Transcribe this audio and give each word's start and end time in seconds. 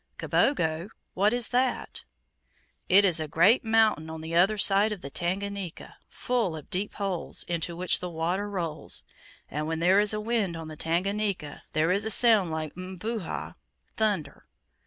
"Kabogo? 0.17 0.89
what 1.13 1.31
is 1.31 1.49
that?" 1.49 2.05
"It 2.89 3.05
is 3.05 3.19
a 3.19 3.27
great 3.27 3.63
mountain 3.63 4.09
on 4.09 4.21
the 4.21 4.33
other 4.33 4.57
side 4.57 4.91
of 4.91 5.01
the 5.01 5.11
Tanganika, 5.11 5.97
full 6.09 6.55
of 6.55 6.71
deep 6.71 6.95
holes, 6.95 7.43
into 7.43 7.75
which 7.75 7.99
the 7.99 8.09
water 8.09 8.49
rolls; 8.49 9.03
and 9.47 9.67
when 9.67 9.77
there 9.77 9.99
is 9.99 10.15
wind 10.15 10.57
on 10.57 10.69
the 10.69 10.75
Tanganika, 10.75 11.61
there 11.73 11.91
is 11.91 12.03
a 12.03 12.09
sound 12.09 12.49
like 12.49 12.73
mvuha 12.73 13.53
(thunder). 13.89 14.47